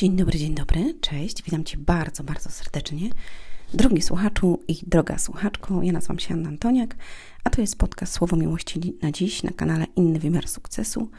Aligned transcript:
Dzień 0.00 0.16
dobry, 0.16 0.38
dzień 0.38 0.54
dobry, 0.54 0.94
cześć, 1.00 1.42
witam 1.42 1.64
Cię 1.64 1.78
bardzo, 1.78 2.24
bardzo 2.24 2.50
serdecznie. 2.50 3.10
Drogi 3.74 4.02
słuchaczu 4.02 4.62
i 4.68 4.74
droga 4.86 5.18
słuchaczko, 5.18 5.82
ja 5.82 5.92
nazywam 5.92 6.18
się 6.18 6.34
Anna 6.34 6.48
Antoniak, 6.48 6.96
a 7.44 7.50
to 7.50 7.60
jest 7.60 7.78
podcast 7.78 8.12
Słowo 8.12 8.36
Miłości 8.36 8.98
na 9.02 9.12
dziś 9.12 9.42
na 9.42 9.50
kanale 9.50 9.86
Inny 9.96 10.18
Wymiar 10.18 10.48
Sukcesu. 10.48 11.10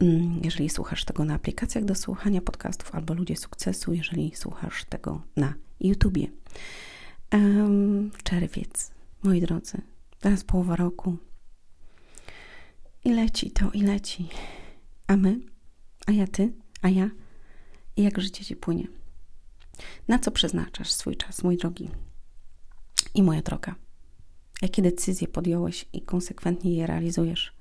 Mm, 0.00 0.40
jeżeli 0.44 0.68
słuchasz 0.68 1.04
tego 1.04 1.24
na 1.24 1.34
aplikacjach 1.34 1.84
do 1.84 1.94
słuchania 1.94 2.40
podcastów 2.40 2.94
albo 2.94 3.14
Ludzie 3.14 3.36
Sukcesu, 3.36 3.92
jeżeli 3.92 4.36
słuchasz 4.36 4.84
tego 4.84 5.22
na 5.36 5.54
YouTubie. 5.80 6.26
Um, 7.32 8.10
czerwiec, 8.22 8.90
moi 9.22 9.40
drodzy, 9.40 9.82
teraz 10.20 10.44
połowa 10.44 10.76
roku 10.76 11.16
i 13.04 13.10
leci 13.10 13.50
to, 13.50 13.70
i 13.70 13.82
leci. 13.82 14.28
A 15.06 15.16
my, 15.16 15.40
a 16.06 16.12
ja 16.12 16.26
ty, 16.26 16.52
a 16.82 16.88
ja– 16.88 17.10
i 17.98 18.02
jak 18.02 18.20
życie 18.20 18.44
ci 18.44 18.56
płynie. 18.56 18.88
Na 20.08 20.18
co 20.18 20.30
przeznaczasz 20.30 20.92
swój 20.92 21.16
czas, 21.16 21.42
mój 21.42 21.56
drogi 21.56 21.90
i 23.14 23.22
moja 23.22 23.42
droga? 23.42 23.74
Jakie 24.62 24.82
decyzje 24.82 25.28
podjąłeś 25.28 25.86
i 25.92 26.02
konsekwentnie 26.02 26.74
je 26.74 26.86
realizujesz? 26.86 27.52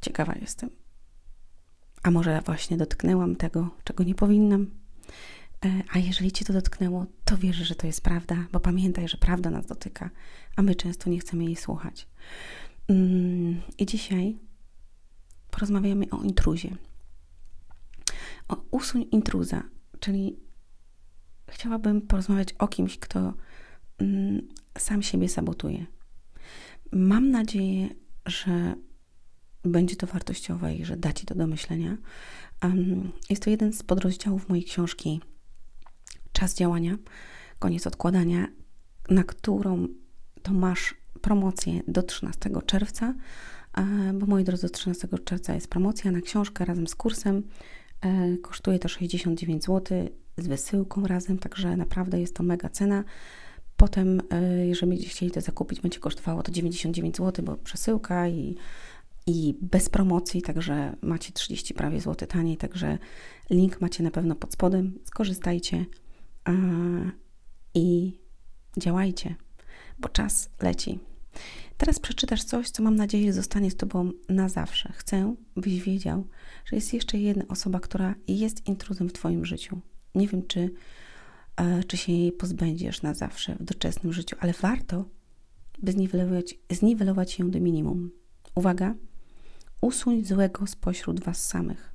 Ciekawa 0.00 0.34
jestem. 0.40 0.70
A 2.02 2.10
może 2.10 2.40
właśnie 2.46 2.76
dotknęłam 2.76 3.36
tego, 3.36 3.70
czego 3.84 4.04
nie 4.04 4.14
powinnam? 4.14 4.70
E, 5.64 5.82
a 5.92 5.98
jeżeli 5.98 6.32
Cię 6.32 6.44
to 6.44 6.52
dotknęło, 6.52 7.06
to 7.24 7.36
wierzę, 7.36 7.64
że 7.64 7.74
to 7.74 7.86
jest 7.86 8.00
prawda, 8.00 8.46
bo 8.52 8.60
pamiętaj, 8.60 9.08
że 9.08 9.16
prawda 9.16 9.50
nas 9.50 9.66
dotyka, 9.66 10.10
a 10.56 10.62
my 10.62 10.74
często 10.74 11.10
nie 11.10 11.18
chcemy 11.18 11.44
jej 11.44 11.56
słuchać. 11.56 12.08
Mm, 12.88 13.60
I 13.78 13.86
dzisiaj 13.86 14.36
porozmawiamy 15.50 16.10
o 16.10 16.22
intruzie 16.22 16.76
o 18.50 18.64
usuń 18.70 19.06
intruza, 19.10 19.62
czyli 20.00 20.36
chciałabym 21.48 22.00
porozmawiać 22.00 22.54
o 22.58 22.68
kimś, 22.68 22.98
kto 22.98 23.34
mm, 23.98 24.48
sam 24.78 25.02
siebie 25.02 25.28
sabotuje. 25.28 25.86
Mam 26.92 27.30
nadzieję, 27.30 27.88
że 28.26 28.74
będzie 29.62 29.96
to 29.96 30.06
wartościowe 30.06 30.74
i 30.74 30.84
że 30.84 30.96
da 30.96 31.12
Ci 31.12 31.26
to 31.26 31.34
do 31.34 31.46
myślenia. 31.46 31.96
Um, 32.62 33.12
jest 33.30 33.42
to 33.42 33.50
jeden 33.50 33.72
z 33.72 33.82
podrozdziałów 33.82 34.48
mojej 34.48 34.64
książki 34.64 35.20
Czas 36.32 36.54
działania, 36.54 36.96
koniec 37.58 37.86
odkładania, 37.86 38.46
na 39.08 39.24
którą 39.24 39.88
to 40.42 40.52
masz 40.52 40.94
promocję 41.20 41.80
do 41.88 42.02
13 42.02 42.50
czerwca, 42.66 43.14
bo 44.14 44.26
moi 44.26 44.44
drodzy, 44.44 44.62
do 44.62 44.72
13 44.72 45.08
czerwca 45.24 45.54
jest 45.54 45.68
promocja 45.68 46.10
na 46.10 46.20
książkę 46.20 46.64
razem 46.64 46.86
z 46.86 46.94
kursem 46.94 47.42
E, 47.42 47.42
kosztuje 48.42 48.78
to 48.78 48.88
69 48.88 49.64
zł 49.64 50.08
z 50.36 50.46
wysyłką 50.46 51.06
razem, 51.06 51.38
także 51.38 51.76
naprawdę 51.76 52.20
jest 52.20 52.34
to 52.34 52.42
mega 52.42 52.68
cena. 52.68 53.04
Potem, 53.76 54.22
e, 54.30 54.66
jeżeli 54.66 54.90
będziecie 54.90 55.10
chcieli 55.10 55.32
to 55.32 55.40
zakupić, 55.40 55.80
będzie 55.80 55.98
kosztowało 55.98 56.42
to 56.42 56.52
99 56.52 57.16
zł, 57.16 57.44
bo 57.44 57.56
przesyłka 57.56 58.28
i, 58.28 58.56
i 59.26 59.54
bez 59.60 59.88
promocji, 59.88 60.42
także 60.42 60.96
macie 61.02 61.32
30 61.32 61.74
prawie 61.74 62.00
zł 62.00 62.28
taniej, 62.28 62.56
także 62.56 62.98
link 63.50 63.80
macie 63.80 64.02
na 64.02 64.10
pewno 64.10 64.34
pod 64.34 64.52
spodem. 64.52 64.98
Skorzystajcie 65.04 65.84
i 67.74 68.18
działajcie, 68.78 69.34
bo 69.98 70.08
czas 70.08 70.50
leci. 70.62 70.98
Teraz 71.80 71.98
przeczytasz 71.98 72.44
coś, 72.44 72.70
co 72.70 72.82
mam 72.82 72.96
nadzieję 72.96 73.32
zostanie 73.32 73.70
z 73.70 73.76
Tobą 73.76 74.12
na 74.28 74.48
zawsze. 74.48 74.92
Chcę, 74.96 75.34
byś 75.56 75.82
wiedział, 75.82 76.26
że 76.64 76.76
jest 76.76 76.94
jeszcze 76.94 77.18
jedna 77.18 77.44
osoba, 77.48 77.80
która 77.80 78.14
jest 78.28 78.68
intruzem 78.68 79.08
w 79.08 79.12
Twoim 79.12 79.44
życiu. 79.44 79.80
Nie 80.14 80.28
wiem, 80.28 80.46
czy, 80.46 80.70
e, 81.56 81.84
czy 81.84 81.96
się 81.96 82.12
jej 82.12 82.32
pozbędziesz 82.32 83.02
na 83.02 83.14
zawsze 83.14 83.56
w 83.60 83.64
doczesnym 83.64 84.12
życiu, 84.12 84.36
ale 84.40 84.52
warto, 84.52 85.04
by 85.82 85.92
zniwelować, 85.92 86.58
zniwelować 86.70 87.38
ją 87.38 87.50
do 87.50 87.60
minimum. 87.60 88.10
Uwaga, 88.54 88.94
usuń 89.80 90.24
złego 90.24 90.66
spośród 90.66 91.20
Was 91.20 91.48
samych. 91.48 91.92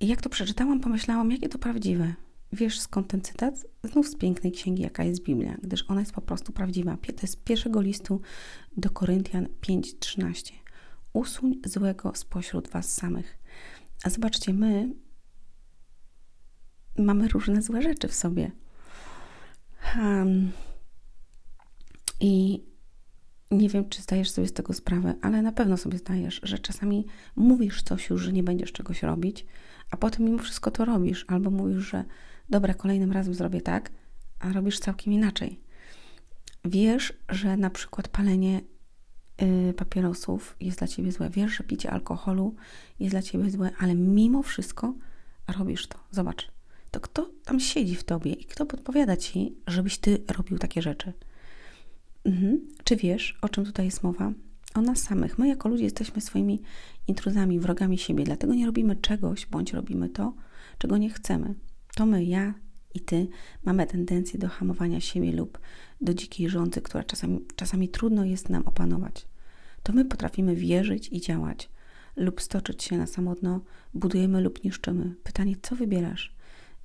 I 0.00 0.06
jak 0.06 0.22
to 0.22 0.28
przeczytałam, 0.28 0.80
pomyślałam, 0.80 1.30
jakie 1.30 1.48
to 1.48 1.58
prawdziwe. 1.58 2.14
Wiesz 2.52 2.80
skąd 2.80 3.08
ten 3.08 3.20
cytat? 3.20 3.66
Znów 3.84 4.08
z 4.08 4.16
pięknej 4.16 4.52
księgi, 4.52 4.82
jaka 4.82 5.04
jest 5.04 5.22
Biblia, 5.22 5.56
gdyż 5.62 5.84
ona 5.88 6.00
jest 6.00 6.12
po 6.12 6.20
prostu 6.20 6.52
prawdziwa. 6.52 6.96
To 6.96 7.22
jest 7.22 7.44
pierwszego 7.44 7.80
listu 7.80 8.20
do 8.76 8.90
Koryntian 8.90 9.48
5:13. 9.60 10.52
Usuń 11.12 11.60
złego 11.66 12.12
spośród 12.14 12.68
was 12.68 12.94
samych. 12.94 13.38
A 14.04 14.10
zobaczcie, 14.10 14.52
my 14.52 14.94
mamy 16.98 17.28
różne 17.28 17.62
złe 17.62 17.82
rzeczy 17.82 18.08
w 18.08 18.14
sobie. 18.14 18.52
Um, 19.98 20.52
I 22.20 22.64
nie 23.50 23.68
wiem, 23.68 23.88
czy 23.88 24.02
zdajesz 24.02 24.30
sobie 24.30 24.48
z 24.48 24.52
tego 24.52 24.72
sprawę, 24.72 25.14
ale 25.22 25.42
na 25.42 25.52
pewno 25.52 25.76
sobie 25.76 25.98
zdajesz, 25.98 26.40
że 26.42 26.58
czasami 26.58 27.06
mówisz 27.36 27.82
coś 27.82 28.10
już, 28.10 28.22
że 28.22 28.32
nie 28.32 28.42
będziesz 28.42 28.72
czegoś 28.72 29.02
robić, 29.02 29.46
a 29.90 29.96
potem 29.96 30.24
mimo 30.24 30.38
wszystko 30.38 30.70
to 30.70 30.84
robisz, 30.84 31.24
albo 31.28 31.50
mówisz, 31.50 31.90
że 31.90 32.04
dobra, 32.50 32.74
kolejnym 32.74 33.12
razem 33.12 33.34
zrobię 33.34 33.60
tak, 33.60 33.90
a 34.38 34.52
robisz 34.52 34.78
całkiem 34.78 35.12
inaczej. 35.12 35.60
Wiesz, 36.64 37.12
że 37.28 37.56
na 37.56 37.70
przykład 37.70 38.08
palenie 38.08 38.60
y, 39.42 39.72
papierosów 39.72 40.56
jest 40.60 40.78
dla 40.78 40.86
ciebie 40.86 41.12
złe. 41.12 41.30
Wiesz, 41.30 41.52
że 41.52 41.64
picie 41.64 41.90
alkoholu 41.90 42.54
jest 43.00 43.14
dla 43.14 43.22
ciebie 43.22 43.50
złe, 43.50 43.70
ale 43.78 43.94
mimo 43.94 44.42
wszystko 44.42 44.94
robisz 45.58 45.86
to. 45.86 45.98
Zobacz, 46.10 46.48
to 46.90 47.00
kto 47.00 47.30
tam 47.44 47.60
siedzi 47.60 47.96
w 47.96 48.04
tobie 48.04 48.32
i 48.32 48.44
kto 48.44 48.66
podpowiada 48.66 49.16
ci, 49.16 49.56
żebyś 49.66 49.98
ty 49.98 50.22
robił 50.36 50.58
takie 50.58 50.82
rzeczy? 50.82 51.12
Mhm. 52.24 52.60
Czy 52.84 52.96
wiesz, 52.96 53.38
o 53.42 53.48
czym 53.48 53.64
tutaj 53.64 53.84
jest 53.84 54.02
mowa? 54.02 54.32
O 54.74 54.80
nas 54.80 55.02
samych. 55.02 55.38
My, 55.38 55.48
jako 55.48 55.68
ludzie, 55.68 55.84
jesteśmy 55.84 56.20
swoimi 56.20 56.62
intruzami, 57.06 57.60
wrogami 57.60 57.98
siebie, 57.98 58.24
dlatego 58.24 58.54
nie 58.54 58.66
robimy 58.66 58.96
czegoś, 58.96 59.46
bądź 59.46 59.72
robimy 59.72 60.08
to, 60.08 60.34
czego 60.78 60.96
nie 60.96 61.10
chcemy 61.10 61.54
to 61.96 62.06
my, 62.06 62.24
ja 62.24 62.54
i 62.94 63.00
ty, 63.00 63.28
mamy 63.64 63.86
tendencję 63.86 64.38
do 64.38 64.48
hamowania 64.48 65.00
siebie 65.00 65.32
lub 65.32 65.58
do 66.00 66.14
dzikiej 66.14 66.48
rządzy, 66.48 66.80
która 66.80 67.04
czasami, 67.04 67.40
czasami 67.56 67.88
trudno 67.88 68.24
jest 68.24 68.48
nam 68.48 68.62
opanować. 68.66 69.26
To 69.82 69.92
my 69.92 70.04
potrafimy 70.04 70.56
wierzyć 70.56 71.08
i 71.12 71.20
działać, 71.20 71.68
lub 72.16 72.40
stoczyć 72.40 72.82
się 72.82 72.98
na 72.98 73.06
samotno, 73.06 73.60
budujemy 73.94 74.40
lub 74.40 74.64
niszczymy. 74.64 75.14
Pytanie, 75.22 75.56
co 75.62 75.76
wybierasz? 75.76 76.34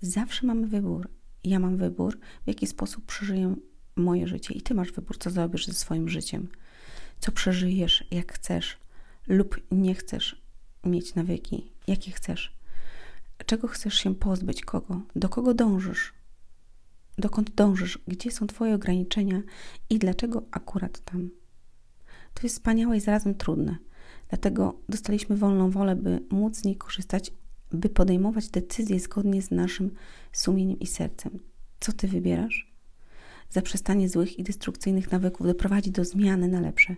Zawsze 0.02 0.48
mamy 0.48 0.68
wybór. 0.68 1.10
Ja 1.44 1.60
mam 1.60 1.78
wybór, 1.78 2.20
w 2.44 2.48
jaki 2.48 2.68
sposób 2.68 3.06
przeżyję 3.06 3.56
moje 3.96 4.28
życie, 4.28 4.54
i 4.54 4.62
ty 4.62 4.74
masz 4.74 4.92
wybór, 4.92 5.18
co 5.18 5.30
zrobisz 5.30 5.68
ze 5.68 5.74
swoim 5.74 6.10
życiem. 6.10 6.48
Co 7.20 7.32
przeżyjesz, 7.32 8.04
jak 8.12 8.34
chcesz, 8.34 8.78
lub 9.28 9.62
nie 9.72 9.96
chcesz 9.96 10.42
mieć 10.84 11.16
nawyki, 11.16 11.72
jakie 11.88 12.12
chcesz. 12.12 12.61
Czego 13.52 13.68
chcesz 13.68 13.94
się 13.94 14.16
pozbyć? 14.16 14.62
Kogo? 14.62 15.02
Do 15.16 15.30
kogo 15.30 15.54
dążysz? 15.54 16.14
Dokąd 17.18 17.56
dążysz? 17.56 18.00
Gdzie 18.08 18.32
są 18.32 18.48
Twoje 18.48 18.76
ograniczenia 18.76 19.42
i 19.90 20.00
dlaczego 20.00 20.44
akurat 20.52 21.00
tam? 21.00 21.30
To 22.34 22.44
jest 22.44 22.56
wspaniałe 22.56 22.98
i 22.98 23.00
zarazem 23.00 23.36
trudne. 23.36 23.78
Dlatego 24.30 24.80
dostaliśmy 24.90 25.38
wolną 25.38 25.72
wolę, 25.72 25.96
by 25.96 26.24
móc 26.30 26.58
z 26.58 26.64
niej 26.64 26.76
korzystać, 26.76 27.32
by 27.72 27.90
podejmować 27.90 28.50
decyzje 28.50 29.00
zgodnie 29.00 29.42
z 29.42 29.52
naszym 29.52 29.92
sumieniem 30.32 30.80
i 30.80 30.88
sercem. 30.88 31.40
Co 31.80 31.92
Ty 31.92 32.08
wybierasz? 32.08 32.74
Zaprzestanie 33.50 34.10
złych 34.10 34.40
i 34.40 34.44
destrukcyjnych 34.44 35.12
nawyków 35.12 35.48
doprowadzi 35.48 35.92
do 35.92 36.06
zmiany 36.06 36.48
na 36.48 36.62
lepsze. 36.62 36.96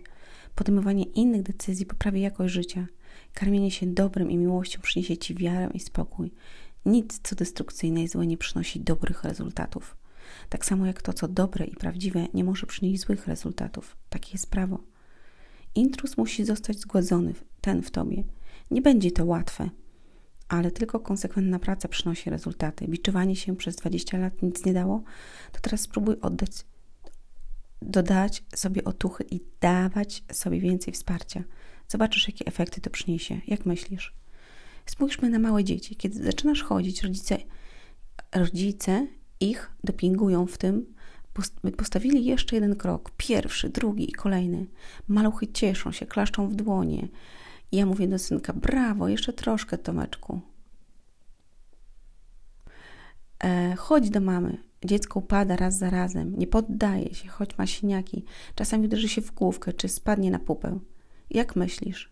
Podejmowanie 0.54 1.04
innych 1.04 1.42
decyzji 1.42 1.86
poprawi 1.86 2.20
jakość 2.20 2.54
życia– 2.54 2.86
Karmienie 3.32 3.70
się 3.70 3.86
dobrem 3.86 4.30
i 4.30 4.36
miłością 4.36 4.80
przyniesie 4.80 5.16
Ci 5.16 5.34
wiarę 5.34 5.68
i 5.74 5.80
spokój. 5.80 6.30
Nic, 6.86 7.20
co 7.22 7.36
destrukcyjne 7.36 8.02
i 8.02 8.08
złe, 8.08 8.26
nie 8.26 8.38
przynosi 8.38 8.80
dobrych 8.80 9.24
rezultatów. 9.24 9.96
Tak 10.48 10.66
samo 10.66 10.86
jak 10.86 11.02
to, 11.02 11.12
co 11.12 11.28
dobre 11.28 11.64
i 11.64 11.76
prawdziwe, 11.76 12.26
nie 12.34 12.44
może 12.44 12.66
przynieść 12.66 13.02
złych 13.02 13.28
rezultatów. 13.28 13.96
Takie 14.08 14.30
jest 14.32 14.50
prawo. 14.50 14.78
Intrus 15.74 16.16
musi 16.16 16.44
zostać 16.44 16.80
zgładzony, 16.80 17.34
ten 17.60 17.82
w 17.82 17.90
Tobie. 17.90 18.24
Nie 18.70 18.82
będzie 18.82 19.10
to 19.10 19.24
łatwe, 19.24 19.70
ale 20.48 20.70
tylko 20.70 21.00
konsekwentna 21.00 21.58
praca 21.58 21.88
przynosi 21.88 22.30
rezultaty. 22.30 22.88
Biczowanie 22.88 23.36
się 23.36 23.56
przez 23.56 23.76
20 23.76 24.18
lat 24.18 24.42
nic 24.42 24.64
nie 24.64 24.72
dało, 24.72 25.02
to 25.52 25.60
teraz 25.60 25.80
spróbuj 25.80 26.16
oddać, 26.20 26.50
dodać 27.82 28.44
sobie 28.54 28.84
otuchy 28.84 29.24
i 29.30 29.40
dawać 29.60 30.24
sobie 30.32 30.60
więcej 30.60 30.94
wsparcia. 30.94 31.44
Zobaczysz, 31.88 32.28
jakie 32.28 32.46
efekty 32.46 32.80
to 32.80 32.90
przyniesie. 32.90 33.40
Jak 33.46 33.66
myślisz? 33.66 34.14
Spójrzmy 34.86 35.30
na 35.30 35.38
małe 35.38 35.64
dzieci. 35.64 35.96
Kiedy 35.96 36.24
zaczynasz 36.24 36.62
chodzić, 36.62 37.02
rodzice, 37.02 37.38
rodzice 38.34 39.06
ich 39.40 39.70
dopingują 39.84 40.46
w 40.46 40.58
tym, 40.58 40.94
postawili 41.76 42.24
jeszcze 42.24 42.56
jeden 42.56 42.76
krok, 42.76 43.10
pierwszy, 43.16 43.68
drugi 43.68 44.10
i 44.10 44.12
kolejny. 44.12 44.66
Maluchy 45.08 45.46
cieszą 45.48 45.92
się, 45.92 46.06
klaszczą 46.06 46.48
w 46.48 46.54
dłonie. 46.54 47.08
I 47.72 47.76
ja 47.76 47.86
mówię 47.86 48.08
do 48.08 48.18
synka, 48.18 48.52
brawo, 48.52 49.08
jeszcze 49.08 49.32
troszkę, 49.32 49.78
Tomeczku. 49.78 50.40
E, 53.44 53.74
chodź 53.76 54.10
do 54.10 54.20
mamy. 54.20 54.58
Dziecko 54.84 55.20
upada 55.20 55.56
raz 55.56 55.78
za 55.78 55.90
razem, 55.90 56.38
nie 56.38 56.46
poddaje 56.46 57.14
się, 57.14 57.28
choć 57.28 57.58
ma 57.58 57.66
siniaki. 57.66 58.24
Czasami 58.54 58.86
uderzy 58.86 59.08
się 59.08 59.20
w 59.20 59.34
główkę, 59.34 59.72
czy 59.72 59.88
spadnie 59.88 60.30
na 60.30 60.38
pupę. 60.38 60.78
Jak 61.34 61.56
myślisz? 61.56 62.10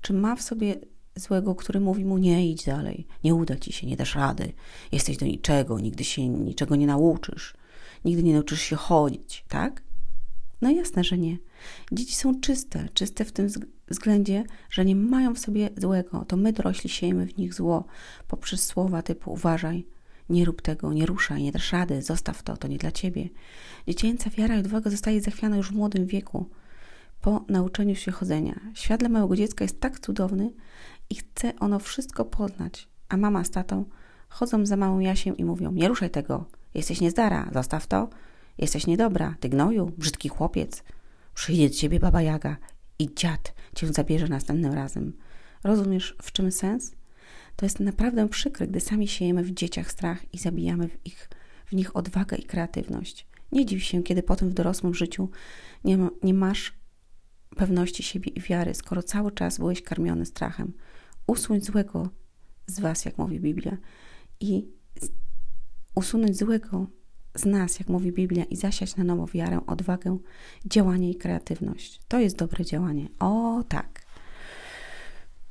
Czy 0.00 0.12
ma 0.12 0.36
w 0.36 0.42
sobie 0.42 0.74
złego, 1.16 1.54
który 1.54 1.80
mówi 1.80 2.04
mu 2.04 2.18
nie 2.18 2.50
idź 2.50 2.64
dalej, 2.64 3.06
nie 3.24 3.34
uda 3.34 3.56
ci 3.56 3.72
się, 3.72 3.86
nie 3.86 3.96
dasz 3.96 4.14
rady, 4.14 4.52
jesteś 4.92 5.16
do 5.16 5.26
niczego, 5.26 5.80
nigdy 5.80 6.04
się 6.04 6.28
niczego 6.28 6.76
nie 6.76 6.86
nauczysz, 6.86 7.54
nigdy 8.04 8.22
nie 8.22 8.34
nauczysz 8.34 8.60
się 8.60 8.76
chodzić, 8.76 9.44
tak? 9.48 9.82
No 10.60 10.70
jasne, 10.70 11.04
że 11.04 11.18
nie. 11.18 11.38
Dzieci 11.92 12.14
są 12.14 12.40
czyste, 12.40 12.88
czyste 12.94 13.24
w 13.24 13.32
tym 13.32 13.48
względzie, 13.88 14.44
że 14.70 14.84
nie 14.84 14.96
mają 14.96 15.34
w 15.34 15.38
sobie 15.38 15.70
złego. 15.76 16.24
To 16.24 16.36
my 16.36 16.52
dorośli 16.52 16.90
siejemy 16.90 17.26
w 17.26 17.36
nich 17.36 17.54
zło 17.54 17.84
poprzez 18.28 18.66
słowa 18.66 19.02
typu 19.02 19.32
uważaj, 19.32 19.86
nie 20.28 20.44
rób 20.44 20.62
tego, 20.62 20.92
nie 20.92 21.06
ruszaj, 21.06 21.42
nie 21.42 21.52
dasz 21.52 21.72
rady, 21.72 22.02
zostaw 22.02 22.42
to, 22.42 22.56
to 22.56 22.68
nie 22.68 22.78
dla 22.78 22.92
ciebie. 22.92 23.28
Dziecięca 23.88 24.30
wiara 24.30 24.56
i 24.56 24.58
odwaga 24.58 24.90
zostaje 24.90 25.20
zachwiana 25.20 25.56
już 25.56 25.70
w 25.70 25.74
młodym 25.74 26.06
wieku, 26.06 26.46
po 27.26 27.44
nauczeniu 27.48 27.94
się 27.94 28.12
chodzenia. 28.12 28.60
Świat 28.74 29.00
dla 29.00 29.08
małego 29.08 29.36
dziecka 29.36 29.64
jest 29.64 29.80
tak 29.80 30.00
cudowny 30.00 30.52
i 31.10 31.14
chce 31.14 31.52
ono 31.60 31.78
wszystko 31.78 32.24
poznać, 32.24 32.88
a 33.08 33.16
mama 33.16 33.44
z 33.44 33.50
tatą 33.50 33.84
chodzą 34.28 34.66
za 34.66 34.76
małą 34.76 34.98
Jasiem 34.98 35.36
i 35.36 35.44
mówią, 35.44 35.72
nie 35.72 35.88
ruszaj 35.88 36.10
tego, 36.10 36.44
jesteś 36.74 37.00
niezdara, 37.00 37.50
zostaw 37.54 37.86
to, 37.86 38.08
jesteś 38.58 38.86
niedobra, 38.86 39.34
ty 39.40 39.48
gnoju, 39.48 39.92
brzydki 39.98 40.28
chłopiec. 40.28 40.84
Przyjdzie 41.34 41.68
do 41.68 41.74
ciebie 41.74 42.00
baba 42.00 42.22
Jaga 42.22 42.56
i 42.98 43.14
dziad 43.14 43.54
cię 43.74 43.92
zabierze 43.92 44.28
następnym 44.28 44.72
razem. 44.72 45.12
Rozumiesz, 45.64 46.16
w 46.22 46.32
czym 46.32 46.52
sens? 46.52 46.94
To 47.56 47.66
jest 47.66 47.80
naprawdę 47.80 48.28
przykre, 48.28 48.66
gdy 48.66 48.80
sami 48.80 49.08
siejemy 49.08 49.42
w 49.42 49.50
dzieciach 49.50 49.90
strach 49.90 50.34
i 50.34 50.38
zabijamy 50.38 50.88
w, 50.88 51.06
ich, 51.06 51.30
w 51.66 51.72
nich 51.72 51.96
odwagę 51.96 52.36
i 52.36 52.42
kreatywność. 52.42 53.26
Nie 53.52 53.66
dziw 53.66 53.82
się, 53.82 54.02
kiedy 54.02 54.22
potem 54.22 54.50
w 54.50 54.54
dorosłym 54.54 54.94
życiu 54.94 55.28
nie, 55.84 55.98
ma, 55.98 56.10
nie 56.22 56.34
masz 56.34 56.85
pewności 57.56 58.02
siebie 58.02 58.30
i 58.30 58.40
wiary, 58.40 58.74
skoro 58.74 59.02
cały 59.02 59.32
czas 59.32 59.58
byłeś 59.58 59.82
karmiony 59.82 60.26
strachem. 60.26 60.72
Usuń 61.26 61.60
złego 61.60 62.08
z 62.66 62.80
was, 62.80 63.04
jak 63.04 63.18
mówi 63.18 63.40
Biblia, 63.40 63.76
i 64.40 64.68
usunąć 65.94 66.36
złego 66.38 66.86
z 67.34 67.44
nas, 67.44 67.78
jak 67.78 67.88
mówi 67.88 68.12
Biblia, 68.12 68.44
i 68.44 68.56
zasiać 68.56 68.96
na 68.96 69.04
nowo 69.04 69.26
wiarę, 69.26 69.60
odwagę, 69.66 70.18
działanie 70.66 71.10
i 71.10 71.16
kreatywność. 71.16 72.00
To 72.08 72.20
jest 72.20 72.36
dobre 72.36 72.64
działanie. 72.64 73.08
O 73.18 73.64
tak. 73.68 74.06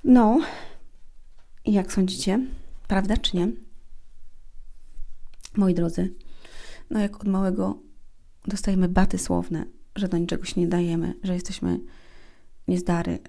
No, 0.03 0.41
i 1.65 1.73
jak 1.73 1.93
sądzicie? 1.93 2.39
Prawda 2.87 3.17
czy 3.17 3.37
nie? 3.37 3.51
Moi 5.57 5.73
drodzy, 5.73 6.13
no 6.89 6.99
jak 6.99 7.15
od 7.21 7.27
małego 7.27 7.79
dostajemy 8.47 8.89
baty 8.89 9.17
słowne, 9.17 9.65
że 9.95 10.07
do 10.07 10.17
niczego 10.17 10.45
się 10.45 10.61
nie 10.61 10.67
dajemy, 10.67 11.13
że 11.23 11.33
jesteśmy 11.33 11.79
niezdary, 12.67 13.19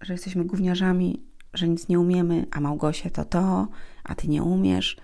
że 0.00 0.12
jesteśmy 0.12 0.44
gówniarzami, 0.44 1.22
że 1.54 1.68
nic 1.68 1.88
nie 1.88 2.00
umiemy, 2.00 2.46
a 2.50 2.60
Małgosie 2.60 3.10
to 3.10 3.24
to, 3.24 3.68
a 4.04 4.14
ty 4.14 4.28
nie 4.28 4.42
umiesz. 4.42 4.96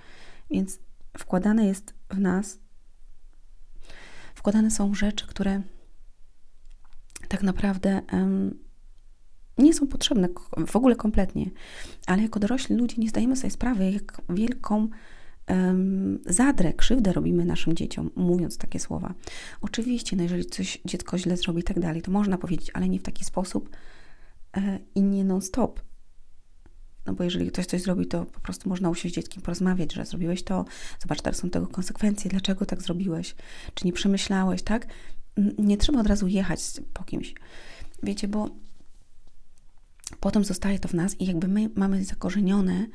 Więc 0.50 0.78
wkładane 1.18 1.66
jest 1.66 1.94
w 2.10 2.18
nas, 2.18 2.58
wkładane 4.34 4.70
są 4.70 4.94
rzeczy, 4.94 5.26
które 5.26 5.62
tak 7.28 7.42
naprawdę 7.42 8.02
um, 8.12 8.58
nie 9.58 9.74
są 9.74 9.86
potrzebne 9.86 10.28
w 10.66 10.76
ogóle 10.76 10.96
kompletnie. 10.96 11.50
Ale 12.06 12.22
jako 12.22 12.40
dorośli 12.40 12.76
ludzie 12.76 12.96
nie 12.98 13.08
zdajemy 13.08 13.36
sobie 13.36 13.50
sprawy, 13.50 13.90
jak 13.90 14.22
wielką 14.28 14.88
zadrę, 16.26 16.72
krzywdę 16.72 17.12
robimy 17.12 17.44
naszym 17.44 17.76
dzieciom, 17.76 18.10
mówiąc 18.16 18.58
takie 18.58 18.80
słowa. 18.80 19.14
Oczywiście, 19.60 20.16
no 20.16 20.22
jeżeli 20.22 20.44
coś 20.44 20.78
dziecko 20.84 21.18
źle 21.18 21.36
zrobi 21.36 21.60
i 21.60 21.62
tak 21.62 21.80
dalej, 21.80 22.02
to 22.02 22.10
można 22.10 22.38
powiedzieć, 22.38 22.70
ale 22.74 22.88
nie 22.88 22.98
w 22.98 23.02
taki 23.02 23.24
sposób 23.24 23.76
e, 24.56 24.78
i 24.94 25.02
nie 25.02 25.24
non-stop. 25.24 25.80
No 27.06 27.14
bo 27.14 27.24
jeżeli 27.24 27.50
ktoś 27.50 27.66
coś 27.66 27.82
zrobi, 27.82 28.06
to 28.06 28.24
po 28.24 28.40
prostu 28.40 28.68
można 28.68 28.90
usiąść 28.90 29.14
z 29.14 29.16
dzieckiem, 29.16 29.42
porozmawiać, 29.42 29.92
że 29.92 30.04
zrobiłeś 30.04 30.42
to, 30.42 30.64
zobacz, 31.02 31.22
teraz 31.22 31.38
są 31.38 31.50
tego 31.50 31.66
konsekwencje, 31.66 32.30
dlaczego 32.30 32.66
tak 32.66 32.82
zrobiłeś, 32.82 33.34
czy 33.74 33.86
nie 33.86 33.92
przemyślałeś, 33.92 34.62
tak? 34.62 34.86
Nie 35.58 35.76
trzeba 35.76 36.00
od 36.00 36.06
razu 36.06 36.26
jechać 36.28 36.60
po 36.92 37.04
kimś. 37.04 37.34
Wiecie, 38.02 38.28
bo 38.28 38.50
potem 40.20 40.44
zostaje 40.44 40.78
to 40.78 40.88
w 40.88 40.94
nas 40.94 41.20
i 41.20 41.26
jakby 41.26 41.48
my 41.48 41.70
mamy 41.74 42.04
zakorzenione 42.04 42.86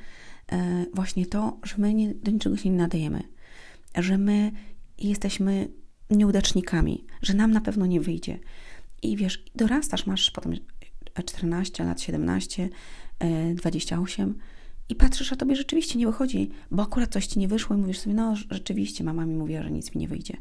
e, 0.51 0.85
właśnie 0.93 1.25
to, 1.25 1.59
że 1.63 1.75
my 1.77 1.93
nie, 1.93 2.13
do 2.13 2.31
niczego 2.31 2.57
się 2.57 2.69
nie 2.69 2.77
nadajemy, 2.77 3.23
że 3.95 4.17
my 4.17 4.51
jesteśmy 4.97 5.69
nieudacznikami, 6.09 7.05
że 7.21 7.33
nam 7.33 7.51
na 7.51 7.61
pewno 7.61 7.85
nie 7.85 8.01
wyjdzie. 8.01 8.39
I 9.01 9.17
wiesz, 9.17 9.43
dorastasz, 9.55 10.05
masz 10.05 10.31
potem 10.31 10.53
14 11.25 11.83
lat, 11.83 12.01
17, 12.01 12.69
28 13.55 14.29
e, 14.29 14.33
i 14.89 14.95
patrzysz, 14.95 15.33
a 15.33 15.35
tobie 15.35 15.55
rzeczywiście 15.55 15.99
nie 15.99 16.05
wychodzi, 16.05 16.49
bo 16.71 16.83
akurat 16.83 17.13
coś 17.13 17.27
ci 17.27 17.39
nie 17.39 17.47
wyszło 17.47 17.75
i 17.75 17.79
mówisz 17.79 17.99
sobie, 17.99 18.15
no 18.15 18.35
rzeczywiście, 18.51 19.03
mama 19.03 19.25
mi 19.25 19.35
mówiła, 19.35 19.63
że 19.63 19.71
nic 19.71 19.95
mi 19.95 20.01
nie 20.01 20.07
wyjdzie. 20.07 20.37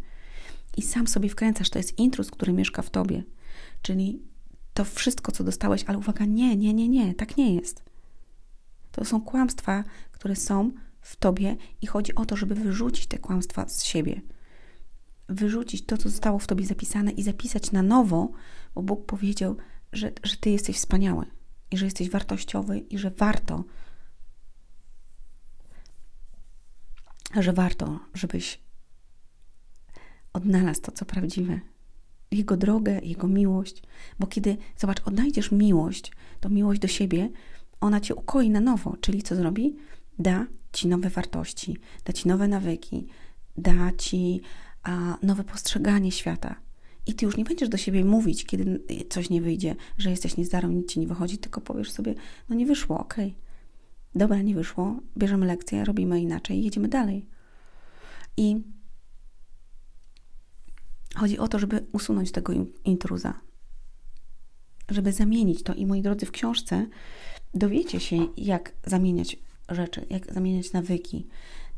I 0.76 0.82
sam 0.82 1.06
sobie 1.06 1.28
wkręcasz, 1.28 1.70
to 1.70 1.78
jest 1.78 1.99
intruz, 1.99 2.31
który 2.31 2.52
mieszka 2.52 2.82
w 2.82 2.90
tobie. 2.90 3.23
Czyli 3.82 4.23
to 4.76 4.84
wszystko, 4.84 5.32
co 5.32 5.44
dostałeś, 5.44 5.84
ale 5.87 5.99
uwaga, 5.99 6.25
nie, 6.25 6.56
nie, 6.56 6.75
nie, 6.75 6.88
nie, 6.88 7.14
tak 7.14 7.37
nie 7.37 7.55
jest. 7.55 7.82
To 8.93 9.05
są 9.05 9.20
kłamstwa, 9.20 9.84
które 10.12 10.37
są 10.37 10.70
w 11.00 11.17
tobie 11.17 11.56
i 11.82 11.87
chodzi 11.87 12.14
o 12.14 12.26
to, 12.26 12.37
żeby 12.37 12.55
wyrzucić 12.55 13.06
te 13.06 13.19
kłamstwa 13.19 13.69
z 13.69 13.84
siebie. 13.84 14.20
Wyrzucić 15.28 15.87
to, 15.87 15.96
co 15.96 16.08
zostało 16.08 16.38
w 16.38 16.46
tobie 16.46 16.67
zapisane 16.67 17.11
i 17.11 17.23
zapisać 17.23 17.73
na 17.73 17.82
nowo, 17.82 18.32
bo 18.75 18.82
Bóg 18.82 19.06
powiedział, 19.06 19.56
że, 19.93 20.12
że 20.23 20.37
ty 20.37 20.50
jesteś 20.50 20.76
wspaniały 20.76 21.26
i 21.70 21.76
że 21.76 21.84
jesteś 21.84 22.11
wartościowy 22.11 22.78
i 22.78 22.99
że 22.99 23.11
warto, 23.11 23.64
że 27.40 27.52
warto, 27.52 28.00
żebyś 28.14 28.61
odnalazł 30.32 30.81
to, 30.81 30.93
co 30.93 31.05
prawdziwe. 31.05 31.61
Jego 32.31 32.56
drogę, 32.56 33.00
Jego 33.02 33.28
miłość, 33.28 33.82
bo 34.19 34.26
kiedy, 34.26 34.56
zobacz, 34.76 35.02
odnajdziesz 35.05 35.52
miłość, 35.52 36.12
to 36.40 36.49
miłość 36.49 36.81
do 36.81 36.88
siebie, 36.88 37.28
ona 37.80 38.00
cię 38.00 38.14
ukoi 38.14 38.50
na 38.50 38.61
nowo, 38.61 38.97
czyli 39.00 39.23
co 39.23 39.37
zrobi? 39.37 39.76
Da 40.18 40.47
ci 40.73 40.88
nowe 40.88 41.11
wartości, 41.11 41.76
da 42.04 42.12
ci 42.12 42.28
nowe 42.28 42.49
nawyki, 42.49 43.06
da 43.56 43.92
ci 43.99 44.40
a, 44.83 45.18
nowe 45.23 45.45
postrzeganie 45.45 46.12
świata. 46.12 46.56
I 47.06 47.14
ty 47.14 47.26
już 47.26 47.37
nie 47.37 47.45
będziesz 47.45 47.68
do 47.68 47.76
siebie 47.76 48.04
mówić, 48.04 48.45
kiedy 48.45 48.80
coś 49.09 49.30
nie 49.30 49.42
wyjdzie, 49.42 49.76
że 49.99 50.11
jesteś 50.11 50.37
niezdarą, 50.37 50.68
nic 50.68 50.92
ci 50.92 51.00
nie 51.00 51.06
wychodzi, 51.06 51.38
tylko 51.38 51.61
powiesz 51.61 51.92
sobie, 51.92 52.14
no 52.49 52.56
nie 52.56 52.66
wyszło, 52.66 52.99
okej. 52.99 53.26
Okay. 53.26 53.47
Dobra, 54.14 54.42
nie 54.42 54.54
wyszło, 54.54 55.00
bierzemy 55.18 55.47
lekcję, 55.47 55.85
robimy 55.85 56.21
inaczej, 56.21 56.64
jedziemy 56.64 56.88
dalej. 56.88 57.26
I 58.37 58.56
chodzi 61.16 61.38
o 61.38 61.49
to, 61.49 61.58
żeby 61.58 61.87
usunąć 61.92 62.32
tego 62.32 62.52
intruza, 62.85 63.40
żeby 64.88 65.12
zamienić 65.12 65.62
to. 65.62 65.75
I 65.75 65.87
moi 65.87 66.02
drodzy, 66.02 66.26
w 66.26 66.30
książce 66.30 66.87
dowiecie 67.54 68.00
się, 68.00 68.26
jak 68.37 68.73
zamieniać 68.85 69.37
rzeczy, 69.68 70.06
jak 70.11 70.35
zamieniać 70.35 70.73
nawyki. 70.73 71.26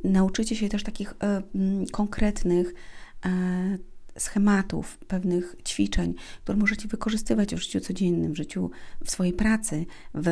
Nauczycie 0.04 0.56
się 0.56 0.68
też 0.68 0.82
takich 0.82 1.12
y, 1.12 1.90
konkretnych 1.92 2.68
y, 2.68 3.78
schematów, 4.18 4.98
pewnych 4.98 5.56
ćwiczeń, 5.68 6.14
które 6.42 6.58
możecie 6.58 6.88
wykorzystywać 6.88 7.54
w 7.54 7.58
życiu 7.58 7.80
codziennym, 7.80 8.32
w 8.32 8.36
życiu, 8.36 8.70
w 9.04 9.10
swojej 9.10 9.32
pracy, 9.32 9.86
w, 10.14 10.24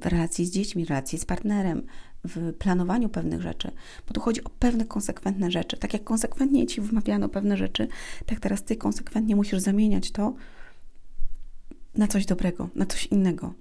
w 0.00 0.06
relacji 0.06 0.46
z 0.46 0.50
dziećmi, 0.50 0.84
w 0.84 0.88
relacji 0.88 1.18
z 1.18 1.24
partnerem, 1.24 1.82
w 2.24 2.52
planowaniu 2.52 3.08
pewnych 3.08 3.42
rzeczy, 3.42 3.70
bo 4.08 4.14
tu 4.14 4.20
chodzi 4.20 4.44
o 4.44 4.50
pewne 4.50 4.84
konsekwentne 4.84 5.50
rzeczy. 5.50 5.76
Tak 5.76 5.92
jak 5.92 6.04
konsekwentnie 6.04 6.66
ci 6.66 6.80
wymawiano 6.80 7.28
pewne 7.28 7.56
rzeczy, 7.56 7.88
tak 8.26 8.40
teraz 8.40 8.64
ty 8.64 8.76
konsekwentnie 8.76 9.36
musisz 9.36 9.58
zamieniać 9.58 10.10
to 10.10 10.34
na 11.94 12.08
coś 12.08 12.26
dobrego, 12.26 12.68
na 12.74 12.86
coś 12.86 13.06
innego. 13.06 13.54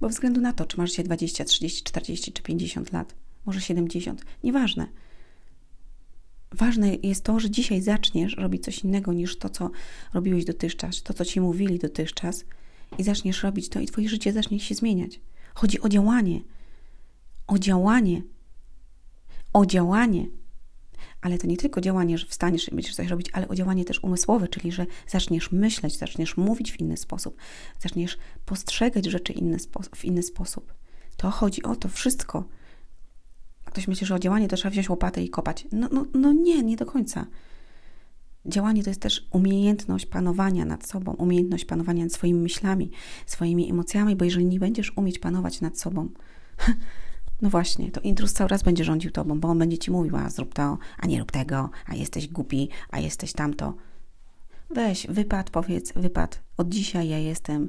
Bo 0.00 0.08
względu 0.08 0.40
na 0.40 0.52
to, 0.52 0.66
czy 0.66 0.78
masz 0.78 0.92
się 0.92 1.02
20, 1.02 1.44
30, 1.44 1.84
40 1.84 2.32
czy 2.32 2.42
50 2.42 2.92
lat, 2.92 3.14
może 3.46 3.60
70, 3.60 4.24
nieważne 4.44 4.86
Ważne 6.60 6.94
jest 7.02 7.24
to, 7.24 7.40
że 7.40 7.50
dzisiaj 7.50 7.80
zaczniesz 7.80 8.36
robić 8.36 8.64
coś 8.64 8.78
innego 8.78 9.12
niż 9.12 9.38
to, 9.38 9.48
co 9.48 9.70
robiłeś 10.14 10.44
dotychczas, 10.44 11.02
to, 11.02 11.14
co 11.14 11.24
ci 11.24 11.40
mówili 11.40 11.78
dotychczas, 11.78 12.44
i 12.98 13.02
zaczniesz 13.02 13.42
robić 13.42 13.68
to, 13.68 13.80
i 13.80 13.86
twoje 13.86 14.08
życie 14.08 14.32
zacznie 14.32 14.60
się 14.60 14.74
zmieniać. 14.74 15.20
Chodzi 15.54 15.80
o 15.80 15.88
działanie. 15.88 16.40
O 17.46 17.58
działanie. 17.58 18.22
O 19.52 19.66
działanie. 19.66 20.26
Ale 21.20 21.38
to 21.38 21.46
nie 21.46 21.56
tylko 21.56 21.80
działanie, 21.80 22.18
że 22.18 22.26
wstaniesz 22.26 22.68
i 22.68 22.74
będziesz 22.74 22.94
coś 22.94 23.08
robić, 23.08 23.30
ale 23.32 23.48
o 23.48 23.54
działanie 23.54 23.84
też 23.84 24.04
umysłowe, 24.04 24.48
czyli 24.48 24.72
że 24.72 24.86
zaczniesz 25.08 25.52
myśleć, 25.52 25.98
zaczniesz 25.98 26.36
mówić 26.36 26.72
w 26.72 26.80
inny 26.80 26.96
sposób, 26.96 27.36
zaczniesz 27.78 28.18
postrzegać 28.44 29.06
rzeczy 29.06 29.32
inny 29.32 29.56
w 29.96 30.04
inny 30.04 30.22
sposób. 30.22 30.74
To 31.16 31.30
chodzi 31.30 31.62
o 31.62 31.76
to 31.76 31.88
wszystko 31.88 32.44
ktoś 33.70 33.88
myśli, 33.88 34.06
że 34.06 34.14
o 34.14 34.18
działanie 34.18 34.48
to 34.48 34.56
trzeba 34.56 34.70
wziąć 34.70 34.90
łopatę 34.90 35.22
i 35.22 35.28
kopać. 35.28 35.66
No, 35.72 35.88
no, 35.92 36.06
no 36.14 36.32
nie, 36.32 36.62
nie 36.62 36.76
do 36.76 36.86
końca. 36.86 37.26
Działanie 38.46 38.82
to 38.84 38.90
jest 38.90 39.00
też 39.00 39.28
umiejętność 39.30 40.06
panowania 40.06 40.64
nad 40.64 40.86
sobą, 40.86 41.12
umiejętność 41.12 41.64
panowania 41.64 42.04
nad 42.04 42.12
swoimi 42.12 42.40
myślami, 42.40 42.90
swoimi 43.26 43.70
emocjami, 43.70 44.16
bo 44.16 44.24
jeżeli 44.24 44.46
nie 44.46 44.60
będziesz 44.60 44.96
umieć 44.96 45.18
panować 45.18 45.60
nad 45.60 45.78
sobą, 45.78 46.08
no 47.42 47.50
właśnie, 47.50 47.90
to 47.90 48.00
intruz 48.00 48.32
cały 48.32 48.48
raz 48.48 48.62
będzie 48.62 48.84
rządził 48.84 49.10
tobą, 49.10 49.40
bo 49.40 49.48
on 49.48 49.58
będzie 49.58 49.78
ci 49.78 49.90
mówił, 49.90 50.16
a 50.16 50.30
zrób 50.30 50.54
to, 50.54 50.78
a 50.98 51.06
nie 51.06 51.18
rób 51.18 51.32
tego, 51.32 51.70
a 51.86 51.94
jesteś 51.94 52.28
głupi, 52.28 52.68
a 52.90 52.98
jesteś 52.98 53.32
tamto. 53.32 53.74
Weź, 54.70 55.06
wypad, 55.06 55.50
powiedz, 55.50 55.92
wypad. 55.96 56.42
Od 56.56 56.68
dzisiaj 56.68 57.08
ja 57.08 57.18
jestem 57.18 57.68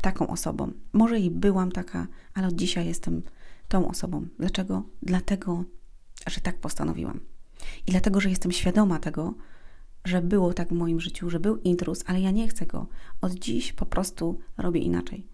taką 0.00 0.26
osobą. 0.26 0.72
Może 0.92 1.20
i 1.20 1.30
byłam 1.30 1.72
taka, 1.72 2.06
ale 2.34 2.46
od 2.46 2.54
dzisiaj 2.54 2.86
jestem 2.86 3.22
tą 3.68 3.88
osobą. 3.88 4.26
Dlaczego? 4.38 4.82
Dlatego, 5.02 5.64
że 6.26 6.40
tak 6.40 6.58
postanowiłam. 6.58 7.20
I 7.86 7.90
dlatego, 7.90 8.20
że 8.20 8.30
jestem 8.30 8.52
świadoma 8.52 8.98
tego, 8.98 9.34
że 10.04 10.22
było 10.22 10.54
tak 10.54 10.68
w 10.68 10.72
moim 10.72 11.00
życiu, 11.00 11.30
że 11.30 11.40
był 11.40 11.56
intruz, 11.56 12.04
ale 12.06 12.20
ja 12.20 12.30
nie 12.30 12.48
chcę 12.48 12.66
go. 12.66 12.86
Od 13.20 13.34
dziś 13.34 13.72
po 13.72 13.86
prostu 13.86 14.38
robię 14.58 14.80
inaczej. 14.80 15.26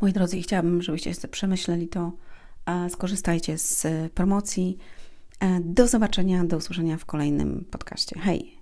Moi 0.00 0.12
drodzy, 0.12 0.42
chciałabym, 0.42 0.82
żebyście 0.82 1.14
sobie 1.14 1.32
przemyśleli 1.32 1.88
to. 1.88 2.12
Skorzystajcie 2.88 3.58
z 3.58 3.86
promocji. 4.12 4.78
E, 5.40 5.60
do 5.60 5.88
zobaczenia, 5.88 6.44
do 6.44 6.56
usłyszenia 6.56 6.96
w 6.96 7.04
kolejnym 7.04 7.64
podcaście. 7.70 8.20
Hej! 8.20 8.58